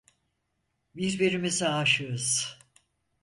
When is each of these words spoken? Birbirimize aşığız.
Birbirimize 0.95 1.67
aşığız. 1.69 2.57